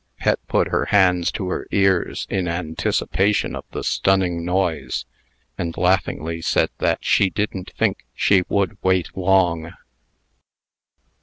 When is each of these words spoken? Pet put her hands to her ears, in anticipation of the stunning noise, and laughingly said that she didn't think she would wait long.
Pet 0.17 0.39
put 0.47 0.69
her 0.69 0.85
hands 0.85 1.31
to 1.33 1.49
her 1.49 1.67
ears, 1.69 2.25
in 2.27 2.47
anticipation 2.47 3.55
of 3.55 3.65
the 3.69 3.83
stunning 3.83 4.43
noise, 4.43 5.05
and 5.59 5.77
laughingly 5.77 6.41
said 6.41 6.71
that 6.79 7.05
she 7.05 7.29
didn't 7.29 7.71
think 7.77 8.07
she 8.15 8.41
would 8.49 8.79
wait 8.81 9.15
long. 9.15 9.73